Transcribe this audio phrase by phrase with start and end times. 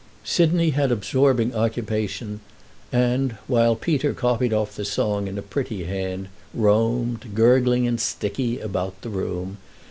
[0.23, 2.39] Sidney had absorbing occupation
[2.91, 8.59] and, while Peter copied off the song in a pretty hand, roamed, gurgling and sticky,
[8.59, 9.57] about the room.